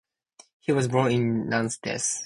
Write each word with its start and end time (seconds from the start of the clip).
He 0.61 0.71
was 0.71 0.87
born 0.87 1.11
in 1.11 1.47
Nantes. 1.47 2.19